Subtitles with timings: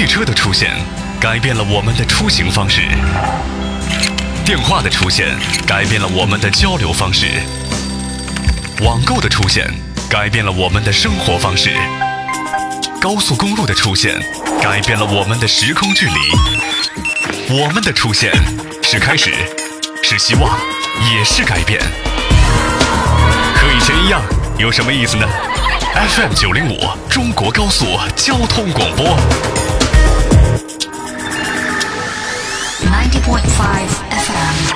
[0.00, 0.70] 汽车的出现，
[1.20, 2.80] 改变了我们的出行方式；
[4.46, 5.28] 电话的出现，
[5.66, 7.26] 改变了我们的交流方式；
[8.82, 9.70] 网购的出现，
[10.08, 11.68] 改变了我们的生活方式；
[12.98, 14.18] 高速公路的出现，
[14.62, 17.60] 改变了我们的时空距离。
[17.60, 18.32] 我们的出现
[18.82, 19.34] 是开始，
[20.02, 20.58] 是希望，
[21.12, 21.78] 也是改变。
[23.54, 24.22] 和以前一样，
[24.56, 25.28] 有什么意思呢
[25.94, 27.84] ？FM 九零五中国高速
[28.16, 29.14] 交通广播。
[32.90, 34.69] 90.5 FM.